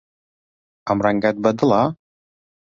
ئەم 0.87 0.97
ڕەنگەت 1.05 1.37
بەدڵە؟ 1.43 1.81